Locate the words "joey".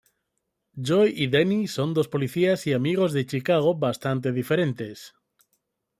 0.83-1.13